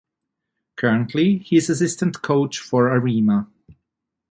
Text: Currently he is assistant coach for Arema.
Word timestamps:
Currently 0.77 1.37
he 1.37 1.57
is 1.57 1.69
assistant 1.69 2.23
coach 2.23 2.57
for 2.57 2.89
Arema. 2.89 3.45